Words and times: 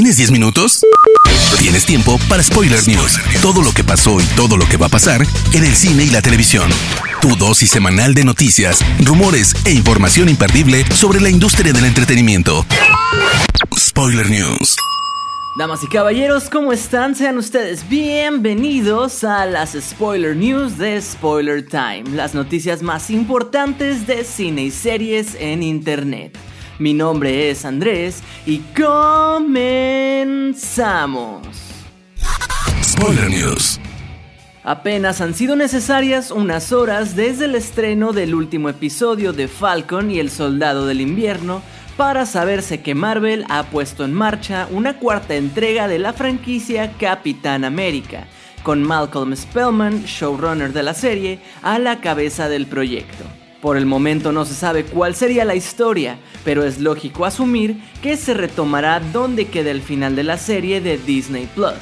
¿Tienes 0.00 0.16
10 0.16 0.30
minutos? 0.30 0.80
Tienes 1.58 1.84
tiempo 1.84 2.18
para 2.26 2.42
Spoiler 2.42 2.88
News. 2.88 3.20
Todo 3.42 3.60
lo 3.60 3.70
que 3.70 3.84
pasó 3.84 4.18
y 4.18 4.24
todo 4.34 4.56
lo 4.56 4.64
que 4.66 4.78
va 4.78 4.86
a 4.86 4.88
pasar 4.88 5.20
en 5.52 5.62
el 5.62 5.76
cine 5.76 6.04
y 6.04 6.08
la 6.08 6.22
televisión. 6.22 6.70
Tu 7.20 7.36
dosis 7.36 7.70
semanal 7.70 8.14
de 8.14 8.24
noticias, 8.24 8.80
rumores 9.04 9.54
e 9.66 9.72
información 9.72 10.30
imperdible 10.30 10.86
sobre 10.94 11.20
la 11.20 11.28
industria 11.28 11.74
del 11.74 11.84
entretenimiento. 11.84 12.64
Spoiler 13.78 14.30
News. 14.30 14.74
Damas 15.58 15.82
y 15.82 15.88
caballeros, 15.88 16.48
¿cómo 16.48 16.72
están? 16.72 17.14
Sean 17.14 17.36
ustedes 17.36 17.86
bienvenidos 17.86 19.22
a 19.22 19.44
las 19.44 19.76
Spoiler 19.78 20.34
News 20.34 20.78
de 20.78 20.98
Spoiler 21.02 21.62
Time, 21.68 22.04
las 22.14 22.34
noticias 22.34 22.80
más 22.80 23.10
importantes 23.10 24.06
de 24.06 24.24
cine 24.24 24.62
y 24.62 24.70
series 24.70 25.36
en 25.38 25.62
Internet. 25.62 26.38
Mi 26.80 26.94
nombre 26.94 27.50
es 27.50 27.66
Andrés 27.66 28.22
y 28.46 28.62
comenzamos. 28.74 29.46
Spoiler 32.82 33.28
News. 33.28 33.78
Apenas 34.64 35.20
han 35.20 35.34
sido 35.34 35.56
necesarias 35.56 36.30
unas 36.30 36.72
horas 36.72 37.14
desde 37.14 37.44
el 37.44 37.54
estreno 37.54 38.14
del 38.14 38.34
último 38.34 38.70
episodio 38.70 39.34
de 39.34 39.46
Falcon 39.46 40.10
y 40.10 40.20
el 40.20 40.30
Soldado 40.30 40.86
del 40.86 41.02
Invierno 41.02 41.60
para 41.98 42.24
saberse 42.24 42.80
que 42.80 42.94
Marvel 42.94 43.44
ha 43.50 43.64
puesto 43.64 44.02
en 44.06 44.14
marcha 44.14 44.66
una 44.70 44.96
cuarta 44.96 45.34
entrega 45.34 45.86
de 45.86 45.98
la 45.98 46.14
franquicia 46.14 46.92
Capitán 46.98 47.66
América, 47.66 48.26
con 48.62 48.82
Malcolm 48.82 49.36
Spellman, 49.36 50.04
showrunner 50.04 50.72
de 50.72 50.82
la 50.82 50.94
serie, 50.94 51.40
a 51.60 51.78
la 51.78 52.00
cabeza 52.00 52.48
del 52.48 52.64
proyecto. 52.66 53.26
Por 53.60 53.76
el 53.76 53.84
momento 53.84 54.32
no 54.32 54.46
se 54.46 54.54
sabe 54.54 54.84
cuál 54.84 55.14
sería 55.14 55.44
la 55.44 55.54
historia, 55.54 56.18
pero 56.44 56.64
es 56.64 56.78
lógico 56.78 57.26
asumir 57.26 57.76
que 58.02 58.16
se 58.16 58.32
retomará 58.32 59.00
donde 59.00 59.48
quede 59.48 59.70
el 59.70 59.82
final 59.82 60.16
de 60.16 60.24
la 60.24 60.38
serie 60.38 60.80
de 60.80 60.96
Disney 60.96 61.46
Plus. 61.54 61.74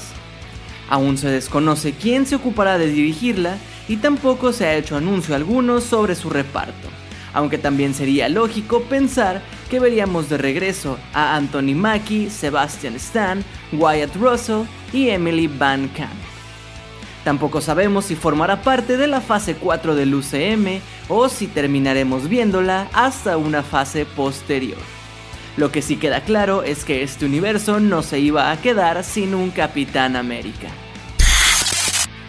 Aún 0.88 1.19
se 1.19 1.28
desconoce 1.28 1.92
quién 1.92 2.27
se 2.27 2.34
ocupará 2.34 2.78
de 2.78 2.88
dirigirla 2.88 3.58
y 3.86 3.98
tampoco 3.98 4.53
se 4.53 4.66
ha 4.66 4.75
hecho 4.75 4.97
anuncio 4.97 5.36
alguno 5.36 5.80
sobre 5.80 6.16
su 6.16 6.30
reparto, 6.30 6.88
aunque 7.33 7.58
también 7.58 7.94
sería 7.94 8.28
lógico 8.28 8.83
pensar 8.83 9.41
que 9.70 9.78
veríamos 9.78 10.28
de 10.28 10.38
regreso 10.38 10.98
a 11.12 11.36
Anthony 11.36 11.75
Mackie, 11.77 12.28
Sebastian 12.28 12.97
Stan, 12.97 13.44
Wyatt 13.72 14.16
Russell 14.16 14.64
y 14.92 15.10
Emily 15.10 15.47
Van 15.47 15.86
Camp. 15.88 16.38
Tampoco 17.29 17.61
sabemos 17.61 18.07
si 18.07 18.17
formará 18.17 18.62
parte 18.62 18.97
de 18.97 19.07
la 19.07 19.21
fase 19.21 19.55
4 19.55 19.95
del 19.95 20.15
UCM 20.15 20.81
o 21.09 21.29
si 21.29 21.47
terminaremos 21.47 22.27
viéndola 22.27 22.89
hasta 22.95 23.37
una 23.37 23.62
fase 23.62 24.07
posterior. 24.07 24.79
Lo 25.59 25.71
que 25.71 25.83
sí 25.83 25.99
queda 25.99 26.23
claro 26.23 26.62
es 26.62 26.87
que 26.87 27.03
este 27.03 27.27
universo 27.27 27.81
no 27.81 28.03
se 28.03 28.19
iba 28.19 28.51
a 28.51 28.56
quedar 28.56 29.05
sin 29.05 29.34
un 29.34 29.51
Capitán 29.51 30.17
América. 30.17 30.69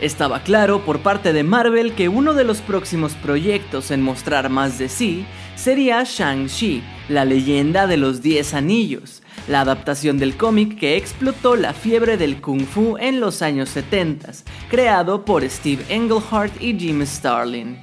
Estaba 0.01 0.41
claro 0.41 0.81
por 0.81 0.99
parte 0.99 1.31
de 1.31 1.43
Marvel 1.43 1.93
que 1.93 2.09
uno 2.09 2.33
de 2.33 2.43
los 2.43 2.59
próximos 2.59 3.13
proyectos 3.13 3.91
en 3.91 4.01
mostrar 4.01 4.49
más 4.49 4.77
de 4.79 4.89
sí 4.89 5.25
sería 5.55 6.03
Shang-Chi, 6.03 6.83
la 7.09 7.25
leyenda 7.25 7.87
de 7.87 7.97
los 7.97 8.21
10 8.21 8.53
anillos, 8.53 9.23
la 9.47 9.61
adaptación 9.61 10.19
del 10.19 10.37
cómic 10.37 10.77
que 10.77 10.95
explotó 10.95 11.55
la 11.55 11.73
fiebre 11.73 12.17
del 12.17 12.39
kung 12.39 12.65
fu 12.65 12.97
en 12.99 13.19
los 13.19 13.41
años 13.41 13.69
70, 13.69 14.31
creado 14.69 15.25
por 15.25 15.47
Steve 15.49 15.83
Englehart 15.89 16.53
y 16.61 16.77
Jim 16.77 17.03
Starlin. 17.05 17.77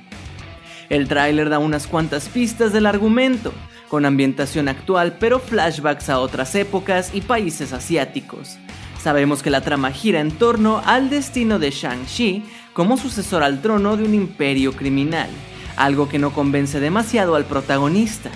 El 0.89 1.09
tráiler 1.09 1.51
da 1.51 1.59
unas 1.59 1.89
cuantas 1.89 2.29
pistas 2.29 2.73
del 2.73 2.87
argumento, 2.87 3.53
con 3.89 4.05
ambientación 4.05 4.69
actual 4.69 5.17
pero 5.19 5.41
flashbacks 5.41 6.09
a 6.09 6.21
otras 6.21 6.55
épocas 6.55 7.11
y 7.13 7.21
países 7.21 7.73
asiáticos. 7.73 8.57
Sabemos 9.03 9.43
que 9.43 9.51
la 9.51 9.61
trama 9.61 9.91
gira 9.91 10.21
en 10.21 10.31
torno 10.31 10.83
al 10.85 11.11
destino 11.11 11.59
de 11.59 11.71
Shang-Chi 11.71 12.45
como 12.73 12.97
sucesor 12.97 13.43
al 13.43 13.61
trono 13.63 13.97
de 13.97 14.05
un 14.05 14.15
imperio 14.15 14.73
criminal, 14.73 15.31
algo 15.77 16.09
que 16.09 16.19
no 16.19 16.33
convence 16.33 16.79
demasiado 16.79 17.35
al 17.35 17.45
protagonista. 17.45 18.31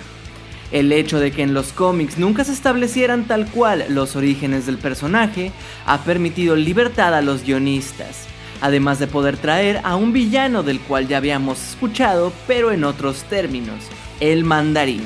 El 0.71 0.91
hecho 0.91 1.19
de 1.19 1.31
que 1.31 1.43
en 1.43 1.53
los 1.53 1.73
cómics 1.73 2.17
nunca 2.17 2.43
se 2.43 2.53
establecieran 2.53 3.25
tal 3.25 3.45
cual 3.47 3.85
los 3.89 4.15
orígenes 4.15 4.65
del 4.65 4.77
personaje 4.77 5.51
ha 5.85 6.03
permitido 6.03 6.55
libertad 6.55 7.13
a 7.13 7.21
los 7.21 7.43
guionistas, 7.43 8.25
además 8.61 8.99
de 8.99 9.07
poder 9.07 9.37
traer 9.37 9.81
a 9.83 9.95
un 9.95 10.13
villano 10.13 10.63
del 10.63 10.79
cual 10.79 11.07
ya 11.07 11.17
habíamos 11.17 11.61
escuchado, 11.71 12.31
pero 12.47 12.71
en 12.71 12.85
otros 12.85 13.23
términos, 13.23 13.83
el 14.21 14.45
mandarín, 14.45 15.03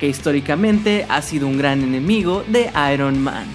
que 0.00 0.08
históricamente 0.08 1.04
ha 1.08 1.20
sido 1.20 1.46
un 1.46 1.58
gran 1.58 1.82
enemigo 1.82 2.42
de 2.48 2.70
Iron 2.92 3.18
Man. 3.18 3.46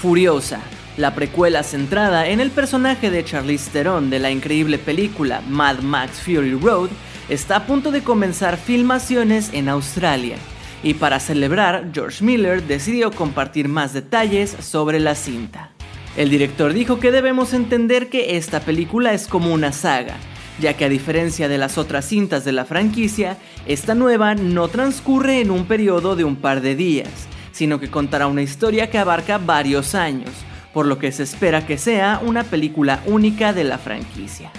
Furiosa, 0.00 0.60
la 0.96 1.14
precuela 1.14 1.62
centrada 1.62 2.26
en 2.26 2.40
el 2.40 2.50
personaje 2.50 3.10
de 3.10 3.24
Charlize 3.24 3.70
Theron 3.70 4.10
de 4.10 4.18
la 4.18 4.30
increíble 4.30 4.78
película 4.78 5.40
Mad 5.48 5.78
Max 5.78 6.20
Fury 6.20 6.54
Road, 6.54 6.90
está 7.28 7.56
a 7.56 7.66
punto 7.66 7.90
de 7.90 8.02
comenzar 8.02 8.56
filmaciones 8.56 9.50
en 9.52 9.68
Australia. 9.68 10.36
Y 10.82 10.94
para 10.94 11.20
celebrar, 11.20 11.90
George 11.92 12.24
Miller 12.24 12.62
decidió 12.62 13.10
compartir 13.12 13.68
más 13.68 13.92
detalles 13.92 14.50
sobre 14.60 14.98
la 14.98 15.14
cinta. 15.14 15.70
El 16.16 16.28
director 16.28 16.72
dijo 16.72 17.00
que 17.00 17.12
debemos 17.12 17.54
entender 17.54 18.10
que 18.10 18.36
esta 18.36 18.60
película 18.60 19.14
es 19.14 19.26
como 19.26 19.52
una 19.52 19.72
saga, 19.72 20.16
ya 20.60 20.74
que 20.74 20.84
a 20.84 20.88
diferencia 20.88 21.48
de 21.48 21.56
las 21.56 21.78
otras 21.78 22.04
cintas 22.04 22.44
de 22.44 22.52
la 22.52 22.64
franquicia, 22.64 23.38
esta 23.66 23.94
nueva 23.94 24.34
no 24.34 24.68
transcurre 24.68 25.40
en 25.40 25.50
un 25.50 25.64
periodo 25.64 26.16
de 26.16 26.24
un 26.24 26.36
par 26.36 26.60
de 26.60 26.74
días, 26.74 27.08
sino 27.52 27.80
que 27.80 27.90
contará 27.90 28.26
una 28.26 28.42
historia 28.42 28.90
que 28.90 28.98
abarca 28.98 29.38
varios 29.38 29.94
años, 29.94 30.30
por 30.74 30.86
lo 30.86 30.98
que 30.98 31.12
se 31.12 31.22
espera 31.22 31.66
que 31.66 31.78
sea 31.78 32.20
una 32.22 32.44
película 32.44 33.02
única 33.06 33.52
de 33.52 33.64
la 33.64 33.78
franquicia. 33.78 34.50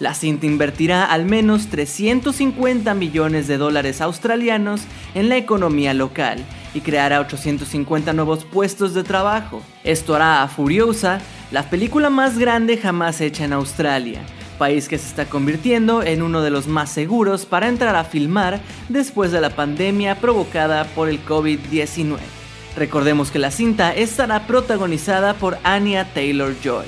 La 0.00 0.14
cinta 0.14 0.46
invertirá 0.46 1.04
al 1.04 1.24
menos 1.24 1.66
350 1.68 2.94
millones 2.94 3.48
de 3.48 3.58
dólares 3.58 4.00
australianos 4.00 4.82
en 5.14 5.28
la 5.28 5.36
economía 5.36 5.92
local 5.92 6.44
y 6.72 6.80
creará 6.80 7.20
850 7.20 8.12
nuevos 8.12 8.44
puestos 8.44 8.94
de 8.94 9.02
trabajo. 9.02 9.60
Esto 9.82 10.14
hará 10.14 10.42
a 10.42 10.48
Furiosa 10.48 11.20
la 11.50 11.68
película 11.68 12.10
más 12.10 12.38
grande 12.38 12.76
jamás 12.76 13.20
hecha 13.20 13.44
en 13.44 13.52
Australia, 13.52 14.20
país 14.58 14.88
que 14.88 14.98
se 14.98 15.08
está 15.08 15.24
convirtiendo 15.24 16.02
en 16.02 16.22
uno 16.22 16.42
de 16.42 16.50
los 16.50 16.68
más 16.68 16.90
seguros 16.90 17.44
para 17.44 17.68
entrar 17.68 17.96
a 17.96 18.04
filmar 18.04 18.60
después 18.88 19.32
de 19.32 19.40
la 19.40 19.50
pandemia 19.50 20.20
provocada 20.20 20.84
por 20.84 21.08
el 21.08 21.24
COVID-19. 21.24 22.18
Recordemos 22.76 23.32
que 23.32 23.40
la 23.40 23.50
cinta 23.50 23.92
estará 23.92 24.46
protagonizada 24.46 25.34
por 25.34 25.58
Anya 25.64 26.04
Taylor 26.14 26.54
Joy. 26.62 26.86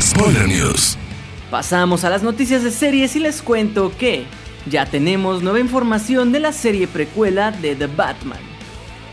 Spoiler 0.00 0.48
News. 0.48 0.96
Pasamos 1.50 2.04
a 2.04 2.10
las 2.10 2.22
noticias 2.22 2.62
de 2.62 2.70
series 2.70 3.16
y 3.16 3.20
les 3.20 3.40
cuento 3.40 3.90
que 3.98 4.26
ya 4.66 4.84
tenemos 4.84 5.42
nueva 5.42 5.60
información 5.60 6.30
de 6.30 6.40
la 6.40 6.52
serie 6.52 6.86
precuela 6.86 7.52
de 7.52 7.74
The 7.74 7.86
Batman. 7.86 8.38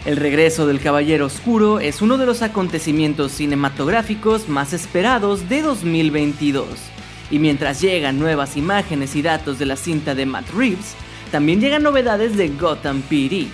El 0.06 0.18
regreso 0.18 0.68
del 0.68 0.82
Caballero 0.82 1.28
Oscuro 1.28 1.80
es 1.80 2.02
uno 2.02 2.18
de 2.18 2.26
los 2.26 2.42
acontecimientos 2.42 3.32
cinematográficos 3.32 4.50
más 4.50 4.74
esperados 4.74 5.48
de 5.48 5.62
2022. 5.62 6.68
Y 7.32 7.40
mientras 7.40 7.80
llegan 7.80 8.20
nuevas 8.20 8.58
imágenes 8.58 9.16
y 9.16 9.22
datos 9.22 9.58
de 9.58 9.68
la 9.68 9.78
cinta 9.78 10.14
de 10.14 10.26
Matt 10.26 10.50
Reeves, 10.50 10.94
también 11.32 11.62
llegan 11.62 11.84
novedades 11.84 12.36
de 12.36 12.50
Gotham 12.50 13.02
PD, 13.02 13.48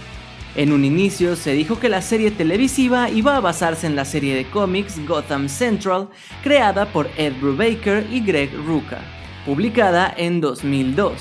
en 0.55 0.73
un 0.73 0.83
inicio 0.83 1.37
se 1.37 1.53
dijo 1.53 1.79
que 1.79 1.87
la 1.87 2.01
serie 2.01 2.29
televisiva 2.29 3.09
iba 3.09 3.37
a 3.37 3.39
basarse 3.39 3.87
en 3.87 3.95
la 3.95 4.03
serie 4.03 4.35
de 4.35 4.45
cómics 4.45 4.99
Gotham 5.07 5.47
Central, 5.47 6.09
creada 6.43 6.91
por 6.91 7.09
Ed 7.15 7.33
Brubaker 7.39 8.05
y 8.11 8.19
Greg 8.19 8.53
Rucka, 8.65 8.99
publicada 9.45 10.13
en 10.15 10.41
2002. 10.41 11.13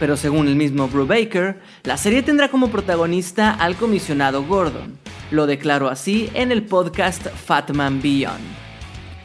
Pero 0.00 0.16
según 0.16 0.48
el 0.48 0.56
mismo 0.56 0.88
Brubaker, 0.88 1.60
la 1.82 1.98
serie 1.98 2.22
tendrá 2.22 2.48
como 2.48 2.70
protagonista 2.70 3.50
al 3.50 3.76
comisionado 3.76 4.42
Gordon. 4.44 4.98
Lo 5.30 5.46
declaró 5.46 5.88
así 5.88 6.30
en 6.32 6.50
el 6.50 6.62
podcast 6.62 7.26
Fatman 7.26 8.00
Beyond. 8.00 8.44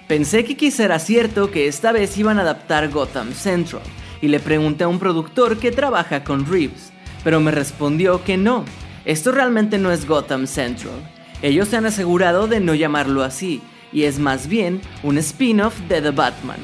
Pensé 0.10 0.44
que 0.44 0.58
quizá 0.58 0.84
era 0.84 1.00
cierto 1.00 1.52
que 1.52 1.68
esta 1.68 1.94
vez 1.94 2.18
iban 2.18 2.38
a 2.38 2.42
adaptar 2.42 2.90
Gotham 2.90 3.32
Central, 3.32 3.84
y 4.22 4.28
le 4.28 4.42
pregunté 4.42 4.84
a 4.84 4.90
un 4.90 5.00
productor 5.00 5.58
que 5.58 5.72
trabaja 5.72 6.26
con 6.26 6.46
Reeves, 6.46 6.92
pero 7.24 7.40
me 7.40 7.52
respondió 7.52 8.24
que 8.24 8.38
no, 8.38 8.66
esto 9.06 9.32
realmente 9.32 9.78
no 9.78 9.92
es 9.92 10.08
Gotham 10.08 10.48
Central. 10.48 10.94
Ellos 11.42 11.70
se 11.70 11.78
han 11.78 11.86
asegurado 11.86 12.48
de 12.48 12.60
no 12.60 12.76
llamarlo 12.76 13.24
así, 13.24 13.62
y 13.92 14.04
es 14.04 14.20
más 14.20 14.48
bien 14.48 14.82
un 15.04 15.18
spin-off 15.18 15.80
de 15.90 16.02
The 16.02 16.12
Batman, 16.12 16.60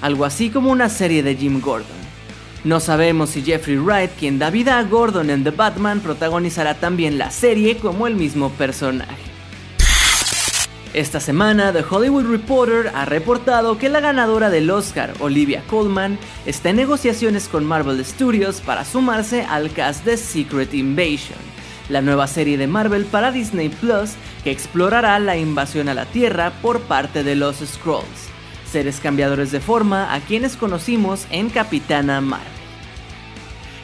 algo 0.00 0.24
así 0.24 0.48
como 0.48 0.70
una 0.70 0.88
serie 0.88 1.22
de 1.22 1.36
Jim 1.36 1.60
Gordon. 1.60 2.02
No 2.64 2.80
sabemos 2.80 3.30
si 3.30 3.42
Jeffrey 3.42 3.76
Wright, 3.76 4.12
quien 4.18 4.38
da 4.38 4.50
vida 4.50 4.78
a 4.78 4.84
Gordon 4.84 5.30
en 5.30 5.44
The 5.44 5.50
Batman, 5.50 6.00
protagonizará 6.00 6.74
también 6.74 7.18
la 7.18 7.30
serie 7.30 7.76
como 7.76 8.06
el 8.06 8.14
mismo 8.14 8.50
personaje. 8.50 9.32
Esta 10.94 11.20
semana, 11.20 11.72
The 11.72 11.84
Hollywood 11.88 12.30
Reporter 12.30 12.92
ha 12.94 13.04
reportado 13.04 13.78
que 13.78 13.88
la 13.88 14.00
ganadora 14.00 14.50
del 14.50 14.70
Oscar, 14.70 15.12
Olivia 15.20 15.62
Colman, 15.68 16.18
está 16.46 16.70
en 16.70 16.76
negociaciones 16.76 17.48
con 17.48 17.64
Marvel 17.64 18.04
Studios 18.04 18.60
para 18.60 18.84
sumarse 18.84 19.42
al 19.42 19.72
cast 19.72 20.04
de 20.04 20.16
Secret 20.16 20.72
Invasion 20.74 21.51
la 21.88 22.00
nueva 22.00 22.26
serie 22.26 22.58
de 22.58 22.66
Marvel 22.66 23.04
para 23.04 23.32
Disney 23.32 23.68
Plus 23.68 24.12
que 24.44 24.50
explorará 24.50 25.18
la 25.18 25.36
invasión 25.36 25.88
a 25.88 25.94
la 25.94 26.06
Tierra 26.06 26.52
por 26.62 26.80
parte 26.80 27.22
de 27.22 27.36
los 27.36 27.56
Skrulls, 27.56 28.28
seres 28.70 29.00
cambiadores 29.00 29.52
de 29.52 29.60
forma 29.60 30.14
a 30.14 30.20
quienes 30.20 30.56
conocimos 30.56 31.26
en 31.30 31.50
Capitana 31.50 32.20
Marvel. 32.20 32.62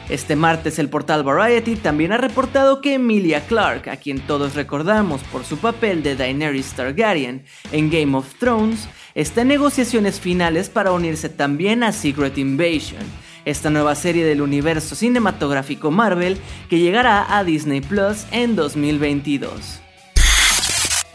Este 0.09 0.35
martes 0.35 0.79
el 0.79 0.89
portal 0.89 1.23
Variety 1.23 1.75
también 1.75 2.11
ha 2.11 2.17
reportado 2.17 2.81
que 2.81 2.95
Emilia 2.95 3.45
Clarke, 3.45 3.89
a 3.89 3.97
quien 3.97 4.19
todos 4.19 4.55
recordamos 4.55 5.21
por 5.31 5.45
su 5.45 5.57
papel 5.57 6.01
de 6.01 6.15
Daenerys 6.15 6.73
Targaryen 6.73 7.43
en 7.71 7.91
Game 7.91 8.17
of 8.17 8.33
Thrones, 8.39 8.87
está 9.13 9.41
en 9.41 9.49
negociaciones 9.49 10.19
finales 10.19 10.67
para 10.67 10.93
unirse 10.93 11.29
también 11.29 11.83
a 11.83 11.91
Secret 11.91 12.39
Invasion, 12.39 13.03
esta 13.45 13.69
nueva 13.69 13.95
serie 13.95 14.25
del 14.25 14.41
universo 14.41 14.95
cinematográfico 14.95 15.91
Marvel 15.91 16.37
que 16.69 16.79
llegará 16.79 17.37
a 17.37 17.43
Disney 17.43 17.81
Plus 17.81 18.25
en 18.31 18.55
2022. 18.55 19.81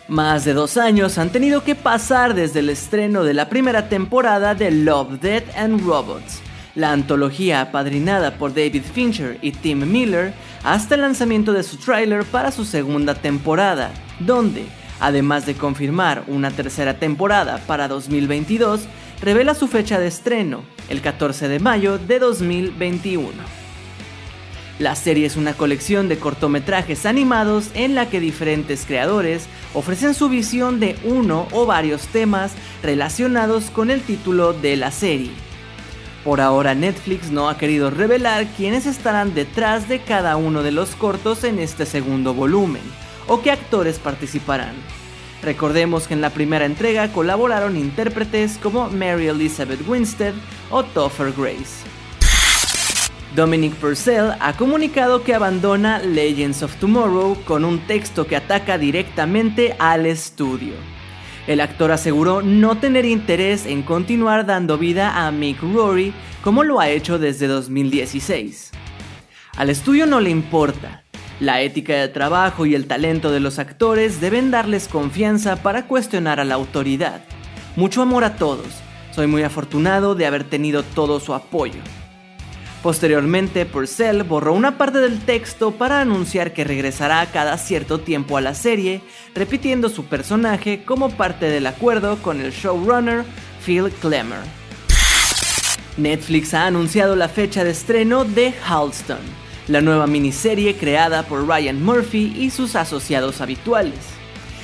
Más 0.08 0.44
de 0.44 0.52
dos 0.52 0.76
años 0.76 1.16
han 1.16 1.30
tenido 1.30 1.64
que 1.64 1.74
pasar 1.74 2.34
desde 2.34 2.60
el 2.60 2.68
estreno 2.68 3.24
de 3.24 3.32
la 3.32 3.48
primera 3.48 3.88
temporada 3.88 4.54
de 4.54 4.70
Love, 4.70 5.18
Death 5.18 5.56
and 5.56 5.80
Robots, 5.80 6.40
la 6.74 6.92
antología 6.92 7.62
apadrinada 7.62 8.36
por 8.36 8.52
David 8.52 8.82
Fincher 8.82 9.38
y 9.40 9.52
Tim 9.52 9.90
Miller 9.90 10.34
hasta 10.62 10.96
el 10.96 11.00
lanzamiento 11.00 11.54
de 11.54 11.62
su 11.62 11.78
tráiler 11.78 12.24
para 12.24 12.52
su 12.52 12.66
segunda 12.66 13.14
temporada, 13.14 13.92
donde, 14.18 14.66
además 15.00 15.46
de 15.46 15.54
confirmar 15.54 16.24
una 16.26 16.50
tercera 16.50 16.98
temporada 16.98 17.62
para 17.66 17.88
2022, 17.88 18.82
revela 19.24 19.54
su 19.54 19.68
fecha 19.68 19.98
de 19.98 20.06
estreno, 20.06 20.62
el 20.90 21.00
14 21.00 21.48
de 21.48 21.58
mayo 21.58 21.96
de 21.96 22.18
2021. 22.18 23.32
La 24.78 24.94
serie 24.96 25.24
es 25.24 25.36
una 25.36 25.54
colección 25.54 26.08
de 26.08 26.18
cortometrajes 26.18 27.06
animados 27.06 27.70
en 27.74 27.94
la 27.94 28.10
que 28.10 28.20
diferentes 28.20 28.84
creadores 28.84 29.46
ofrecen 29.72 30.12
su 30.12 30.28
visión 30.28 30.78
de 30.78 30.96
uno 31.04 31.48
o 31.52 31.64
varios 31.64 32.06
temas 32.08 32.52
relacionados 32.82 33.70
con 33.70 33.90
el 33.90 34.02
título 34.02 34.52
de 34.52 34.76
la 34.76 34.90
serie. 34.90 35.30
Por 36.22 36.42
ahora 36.42 36.74
Netflix 36.74 37.30
no 37.30 37.48
ha 37.48 37.56
querido 37.56 37.88
revelar 37.88 38.46
quiénes 38.58 38.84
estarán 38.84 39.32
detrás 39.32 39.88
de 39.88 40.00
cada 40.00 40.36
uno 40.36 40.62
de 40.62 40.72
los 40.72 40.96
cortos 40.96 41.44
en 41.44 41.60
este 41.60 41.86
segundo 41.86 42.34
volumen, 42.34 42.82
o 43.26 43.40
qué 43.40 43.52
actores 43.52 43.98
participarán. 43.98 44.74
Recordemos 45.44 46.08
que 46.08 46.14
en 46.14 46.22
la 46.22 46.30
primera 46.30 46.64
entrega 46.64 47.12
colaboraron 47.12 47.76
intérpretes 47.76 48.56
como 48.56 48.88
Mary 48.88 49.28
Elizabeth 49.28 49.86
Winstead 49.86 50.32
o 50.70 50.82
Topher 50.82 51.32
Grace. 51.36 51.84
Dominic 53.36 53.74
Purcell 53.74 54.30
ha 54.40 54.56
comunicado 54.56 55.22
que 55.22 55.34
abandona 55.34 55.98
Legends 55.98 56.62
of 56.62 56.74
Tomorrow 56.76 57.36
con 57.44 57.66
un 57.66 57.80
texto 57.80 58.26
que 58.26 58.36
ataca 58.36 58.78
directamente 58.78 59.76
al 59.78 60.06
estudio. 60.06 60.72
El 61.46 61.60
actor 61.60 61.92
aseguró 61.92 62.40
no 62.40 62.78
tener 62.78 63.04
interés 63.04 63.66
en 63.66 63.82
continuar 63.82 64.46
dando 64.46 64.78
vida 64.78 65.26
a 65.26 65.30
Mick 65.30 65.60
Rory 65.60 66.14
como 66.42 66.64
lo 66.64 66.80
ha 66.80 66.88
hecho 66.88 67.18
desde 67.18 67.48
2016. 67.48 68.70
Al 69.58 69.68
estudio 69.68 70.06
no 70.06 70.20
le 70.20 70.30
importa. 70.30 71.03
La 71.44 71.60
ética 71.60 71.96
de 71.96 72.08
trabajo 72.08 72.64
y 72.64 72.74
el 72.74 72.86
talento 72.86 73.30
de 73.30 73.38
los 73.38 73.58
actores 73.58 74.18
deben 74.18 74.50
darles 74.50 74.88
confianza 74.88 75.56
para 75.56 75.86
cuestionar 75.86 76.40
a 76.40 76.44
la 76.46 76.54
autoridad. 76.54 77.20
Mucho 77.76 78.00
amor 78.00 78.24
a 78.24 78.36
todos. 78.36 78.68
Soy 79.10 79.26
muy 79.26 79.42
afortunado 79.42 80.14
de 80.14 80.24
haber 80.24 80.44
tenido 80.44 80.82
todo 80.82 81.20
su 81.20 81.34
apoyo. 81.34 81.82
Posteriormente, 82.82 83.66
Purcell 83.66 84.22
borró 84.22 84.54
una 84.54 84.78
parte 84.78 85.00
del 85.00 85.20
texto 85.20 85.72
para 85.72 86.00
anunciar 86.00 86.54
que 86.54 86.64
regresará 86.64 87.26
cada 87.26 87.58
cierto 87.58 88.00
tiempo 88.00 88.38
a 88.38 88.40
la 88.40 88.54
serie, 88.54 89.02
repitiendo 89.34 89.90
su 89.90 90.06
personaje 90.06 90.82
como 90.86 91.10
parte 91.10 91.50
del 91.50 91.66
acuerdo 91.66 92.16
con 92.22 92.40
el 92.40 92.52
showrunner 92.52 93.22
Phil 93.62 93.90
Klemmer. 94.00 94.40
Netflix 95.98 96.54
ha 96.54 96.64
anunciado 96.64 97.16
la 97.16 97.28
fecha 97.28 97.64
de 97.64 97.72
estreno 97.72 98.24
de 98.24 98.54
Halston, 98.66 99.43
la 99.68 99.80
nueva 99.80 100.06
miniserie 100.06 100.76
creada 100.76 101.22
por 101.22 101.46
Ryan 101.46 101.82
Murphy 101.82 102.34
y 102.36 102.50
sus 102.50 102.76
asociados 102.76 103.40
habituales. 103.40 103.98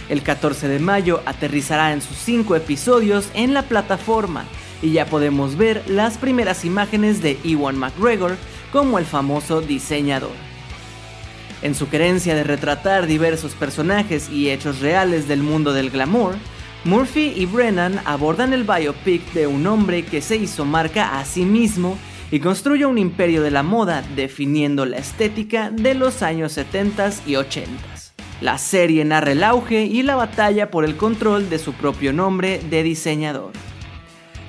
El 0.08 0.22
14 0.22 0.68
de 0.68 0.78
mayo 0.78 1.22
aterrizará 1.24 1.92
en 1.92 2.02
sus 2.02 2.16
5 2.18 2.56
episodios 2.56 3.28
en 3.34 3.54
la 3.54 3.62
plataforma 3.62 4.44
y 4.82 4.92
ya 4.92 5.06
podemos 5.06 5.56
ver 5.56 5.82
las 5.86 6.18
primeras 6.18 6.64
imágenes 6.64 7.22
de 7.22 7.38
Ewan 7.44 7.78
McGregor 7.78 8.36
como 8.72 8.98
el 8.98 9.06
famoso 9.06 9.60
diseñador. 9.60 10.32
En 11.62 11.74
su 11.74 11.88
querencia 11.88 12.34
de 12.34 12.44
retratar 12.44 13.06
diversos 13.06 13.52
personajes 13.52 14.30
y 14.30 14.50
hechos 14.50 14.80
reales 14.80 15.28
del 15.28 15.42
mundo 15.42 15.72
del 15.72 15.90
glamour, 15.90 16.34
Murphy 16.84 17.34
y 17.36 17.44
Brennan 17.44 18.00
abordan 18.06 18.54
el 18.54 18.64
biopic 18.64 19.32
de 19.32 19.46
un 19.46 19.66
hombre 19.66 20.02
que 20.04 20.22
se 20.22 20.36
hizo 20.36 20.64
marca 20.64 21.18
a 21.18 21.24
sí 21.26 21.44
mismo 21.44 21.98
y 22.30 22.40
construye 22.40 22.86
un 22.86 22.98
imperio 22.98 23.42
de 23.42 23.50
la 23.50 23.62
moda 23.62 24.04
definiendo 24.14 24.86
la 24.86 24.98
estética 24.98 25.70
de 25.70 25.94
los 25.94 26.22
años 26.22 26.52
70 26.52 27.10
y 27.26 27.36
80. 27.36 27.70
La 28.40 28.56
serie 28.56 29.04
narra 29.04 29.32
el 29.32 29.42
auge 29.42 29.84
y 29.84 30.02
la 30.02 30.16
batalla 30.16 30.70
por 30.70 30.84
el 30.84 30.96
control 30.96 31.50
de 31.50 31.58
su 31.58 31.74
propio 31.74 32.12
nombre 32.12 32.60
de 32.70 32.82
diseñador. 32.82 33.52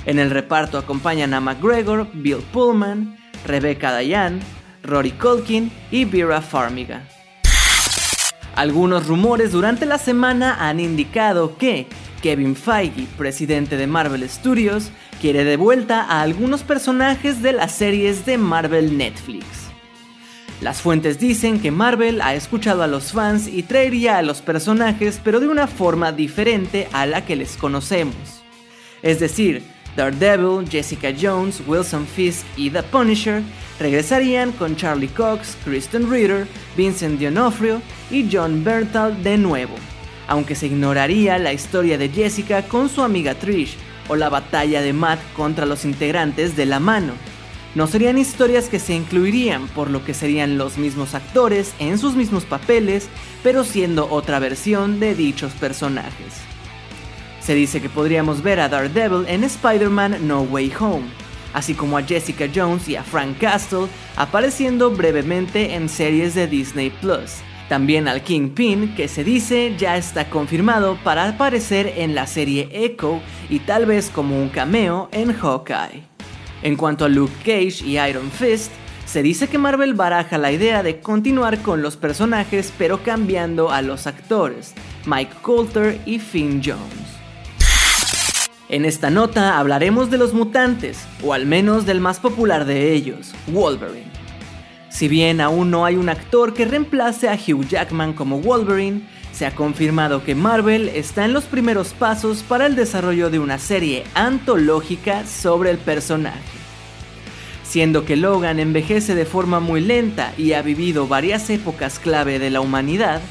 En 0.05 0.17
el 0.17 0.29
reparto 0.29 0.77
acompañan 0.77 1.33
a 1.33 1.41
McGregor, 1.41 2.07
Bill 2.13 2.43
Pullman, 2.53 3.17
Rebecca 3.45 3.91
Dayan, 3.91 4.39
Rory 4.83 5.11
Culkin 5.11 5.71
y 5.91 6.05
Vera 6.05 6.41
Farmiga. 6.41 7.07
Algunos 8.55 9.07
rumores 9.07 9.51
durante 9.51 9.85
la 9.85 9.97
semana 9.97 10.57
han 10.67 10.79
indicado 10.79 11.57
que 11.57 11.87
Kevin 12.21 12.55
Feige, 12.55 13.07
presidente 13.17 13.77
de 13.77 13.87
Marvel 13.87 14.27
Studios, 14.29 14.91
quiere 15.21 15.43
de 15.43 15.55
vuelta 15.55 16.01
a 16.01 16.23
algunos 16.23 16.63
personajes 16.63 17.43
de 17.43 17.53
las 17.53 17.73
series 17.73 18.25
de 18.25 18.39
Marvel 18.39 18.97
Netflix. 18.97 19.45
Las 20.61 20.81
fuentes 20.81 21.19
dicen 21.19 21.59
que 21.59 21.69
Marvel 21.69 22.21
ha 22.21 22.33
escuchado 22.33 22.81
a 22.81 22.87
los 22.87 23.11
fans 23.11 23.47
y 23.47 23.61
traería 23.61 24.17
a 24.17 24.23
los 24.23 24.41
personajes 24.41 25.21
pero 25.23 25.39
de 25.39 25.47
una 25.47 25.67
forma 25.67 26.11
diferente 26.11 26.87
a 26.91 27.05
la 27.05 27.23
que 27.23 27.35
les 27.35 27.55
conocemos. 27.55 28.15
Es 29.03 29.19
decir, 29.19 29.61
Daredevil, 29.95 30.67
Jessica 30.67 31.09
Jones, 31.19 31.61
Wilson 31.67 32.07
Fisk 32.07 32.43
y 32.57 32.71
The 32.71 32.81
Punisher 32.81 33.43
regresarían 33.79 34.51
con 34.53 34.75
Charlie 34.75 35.07
Cox, 35.09 35.55
Kristen 35.63 36.09
Ritter, 36.09 36.47
Vincent 36.75 37.21
D'Onofrio 37.21 37.79
y 38.09 38.27
John 38.31 38.63
Bertal 38.63 39.21
de 39.21 39.37
nuevo, 39.37 39.75
aunque 40.27 40.55
se 40.55 40.65
ignoraría 40.65 41.37
la 41.37 41.53
historia 41.53 41.99
de 41.99 42.09
Jessica 42.09 42.63
con 42.63 42.89
su 42.89 43.03
amiga 43.03 43.35
Trish 43.35 43.77
o 44.11 44.17
la 44.17 44.27
batalla 44.27 44.81
de 44.81 44.91
Matt 44.91 45.21
contra 45.37 45.65
los 45.65 45.85
integrantes 45.85 46.57
de 46.57 46.65
La 46.65 46.81
Mano. 46.81 47.13
No 47.75 47.87
serían 47.87 48.17
historias 48.17 48.67
que 48.67 48.77
se 48.77 48.93
incluirían, 48.93 49.69
por 49.69 49.89
lo 49.89 50.03
que 50.03 50.13
serían 50.13 50.57
los 50.57 50.77
mismos 50.77 51.15
actores 51.15 51.73
en 51.79 51.97
sus 51.97 52.15
mismos 52.15 52.43
papeles, 52.43 53.07
pero 53.41 53.63
siendo 53.63 54.11
otra 54.11 54.39
versión 54.39 54.99
de 54.99 55.15
dichos 55.15 55.53
personajes. 55.53 56.41
Se 57.39 57.55
dice 57.55 57.81
que 57.81 57.87
podríamos 57.87 58.43
ver 58.43 58.59
a 58.59 58.67
Daredevil 58.67 59.25
en 59.29 59.45
Spider-Man 59.45 60.27
No 60.27 60.41
Way 60.41 60.73
Home, 60.77 61.07
así 61.53 61.73
como 61.73 61.97
a 61.97 62.03
Jessica 62.03 62.47
Jones 62.53 62.89
y 62.89 62.97
a 62.97 63.03
Frank 63.03 63.37
Castle 63.39 63.87
apareciendo 64.17 64.91
brevemente 64.91 65.73
en 65.73 65.87
series 65.87 66.35
de 66.35 66.47
Disney 66.47 66.89
Plus. 66.89 67.37
También 67.71 68.09
al 68.09 68.21
Kingpin, 68.21 68.95
que 68.95 69.07
se 69.07 69.23
dice 69.23 69.75
ya 69.77 69.95
está 69.95 70.29
confirmado 70.29 70.97
para 71.05 71.29
aparecer 71.29 71.93
en 71.95 72.13
la 72.13 72.27
serie 72.27 72.67
Echo 72.73 73.21
y 73.49 73.59
tal 73.59 73.85
vez 73.85 74.09
como 74.09 74.37
un 74.37 74.49
cameo 74.49 75.07
en 75.13 75.31
Hawkeye. 75.31 76.03
En 76.63 76.75
cuanto 76.75 77.05
a 77.05 77.07
Luke 77.07 77.31
Cage 77.45 77.85
y 77.85 77.97
Iron 77.97 78.29
Fist, 78.29 78.73
se 79.05 79.23
dice 79.23 79.47
que 79.47 79.57
Marvel 79.57 79.93
baraja 79.93 80.37
la 80.37 80.51
idea 80.51 80.83
de 80.83 80.99
continuar 80.99 81.61
con 81.61 81.81
los 81.81 81.95
personajes 81.95 82.73
pero 82.77 83.03
cambiando 83.03 83.71
a 83.71 83.81
los 83.81 84.05
actores, 84.05 84.73
Mike 85.05 85.35
Coulter 85.41 85.97
y 86.05 86.19
Finn 86.19 86.61
Jones. 86.61 86.81
En 88.67 88.83
esta 88.83 89.09
nota 89.09 89.57
hablaremos 89.57 90.11
de 90.11 90.17
los 90.17 90.33
mutantes, 90.33 90.99
o 91.23 91.31
al 91.31 91.45
menos 91.45 91.85
del 91.85 92.01
más 92.01 92.19
popular 92.19 92.65
de 92.65 92.91
ellos, 92.91 93.33
Wolverine. 93.47 94.20
Si 94.91 95.07
bien 95.07 95.41
aún 95.41 95.71
no 95.71 95.85
hay 95.85 95.95
un 95.95 96.09
actor 96.09 96.53
que 96.53 96.65
reemplace 96.65 97.29
a 97.29 97.33
Hugh 97.33 97.67
Jackman 97.67 98.13
como 98.13 98.39
Wolverine, 98.39 99.01
se 99.31 99.45
ha 99.45 99.55
confirmado 99.55 100.23
que 100.23 100.35
Marvel 100.35 100.89
está 100.89 101.25
en 101.25 101.33
los 101.33 101.45
primeros 101.45 101.93
pasos 101.93 102.43
para 102.43 102.67
el 102.67 102.75
desarrollo 102.75 103.29
de 103.29 103.39
una 103.39 103.57
serie 103.57 104.03
antológica 104.13 105.25
sobre 105.25 105.71
el 105.71 105.77
personaje. 105.77 106.39
Siendo 107.63 108.05
que 108.05 108.17
Logan 108.17 108.59
envejece 108.59 109.15
de 109.15 109.25
forma 109.25 109.61
muy 109.61 109.79
lenta 109.81 110.33
y 110.37 110.53
ha 110.53 110.61
vivido 110.61 111.07
varias 111.07 111.49
épocas 111.49 111.97
clave 111.97 112.37
de 112.37 112.49
la 112.49 112.59
humanidad, 112.61 113.21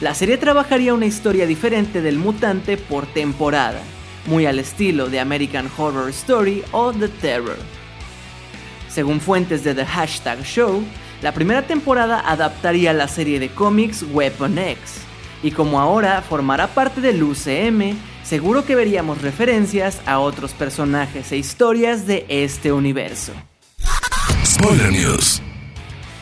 la 0.00 0.14
serie 0.14 0.38
trabajaría 0.38 0.94
una 0.94 1.06
historia 1.06 1.46
diferente 1.46 2.00
del 2.00 2.16
mutante 2.16 2.76
por 2.76 3.06
temporada 3.06 3.82
muy 4.28 4.46
al 4.46 4.58
estilo 4.58 5.08
de 5.08 5.20
American 5.20 5.70
Horror 5.76 6.10
Story 6.10 6.62
o 6.72 6.92
The 6.92 7.08
Terror. 7.08 7.56
Según 8.88 9.20
fuentes 9.20 9.64
de 9.64 9.74
The 9.74 9.86
Hashtag 9.86 10.42
Show, 10.42 10.82
La 11.20 11.32
primera 11.32 11.62
temporada 11.62 12.20
adaptaría 12.20 12.92
la 12.92 13.08
serie 13.08 13.40
de 13.40 13.48
cómics 13.48 14.04
Weapon 14.12 14.56
X, 14.56 15.00
y 15.42 15.50
como 15.50 15.80
ahora 15.80 16.22
formará 16.22 16.68
parte 16.68 17.00
del 17.00 17.20
UCM, 17.20 17.96
seguro 18.22 18.64
que 18.64 18.76
veríamos 18.76 19.20
referencias 19.20 20.00
a 20.06 20.20
otros 20.20 20.52
personajes 20.52 21.32
e 21.32 21.36
historias 21.36 22.06
de 22.06 22.24
este 22.28 22.70
universo. 22.70 23.32
Spoiler 24.44 24.92
News. 24.92 25.42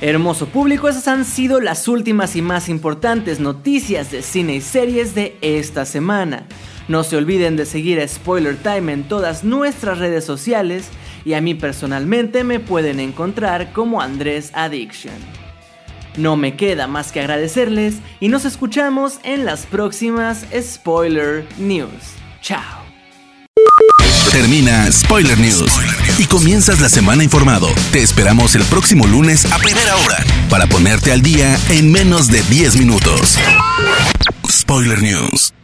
Hermoso 0.00 0.46
público, 0.46 0.88
esas 0.88 1.08
han 1.08 1.26
sido 1.26 1.60
las 1.60 1.88
últimas 1.88 2.34
y 2.34 2.40
más 2.40 2.70
importantes 2.70 3.38
noticias 3.38 4.10
de 4.10 4.22
cine 4.22 4.56
y 4.56 4.60
series 4.62 5.14
de 5.14 5.36
esta 5.42 5.84
semana. 5.84 6.46
No 6.88 7.02
se 7.02 7.16
olviden 7.16 7.56
de 7.56 7.66
seguir 7.66 8.00
a 8.00 8.08
Spoiler 8.08 8.56
Time 8.56 8.92
en 8.92 9.04
todas 9.04 9.44
nuestras 9.44 9.98
redes 9.98 10.24
sociales 10.24 10.88
y 11.26 11.34
a 11.34 11.40
mí 11.40 11.54
personalmente 11.54 12.44
me 12.44 12.60
pueden 12.60 13.00
encontrar 13.00 13.72
como 13.72 14.00
Andrés 14.00 14.52
Addiction. 14.54 15.16
No 16.16 16.36
me 16.36 16.56
queda 16.56 16.86
más 16.86 17.10
que 17.10 17.18
agradecerles 17.18 17.96
y 18.20 18.28
nos 18.28 18.44
escuchamos 18.44 19.18
en 19.24 19.44
las 19.44 19.66
próximas 19.66 20.46
Spoiler 20.62 21.44
News. 21.58 21.90
Chao. 22.40 22.86
Termina 24.30 24.90
Spoiler 24.92 25.36
News 25.38 25.72
y 26.16 26.26
comienzas 26.26 26.80
la 26.80 26.88
semana 26.88 27.24
informado. 27.24 27.66
Te 27.90 28.02
esperamos 28.02 28.54
el 28.54 28.62
próximo 28.62 29.06
lunes 29.08 29.50
a 29.50 29.58
primera 29.58 29.96
hora 29.96 30.18
para 30.48 30.68
ponerte 30.68 31.10
al 31.10 31.22
día 31.22 31.58
en 31.70 31.90
menos 31.90 32.28
de 32.28 32.40
10 32.42 32.76
minutos. 32.76 33.36
Spoiler 34.48 35.02
News. 35.02 35.55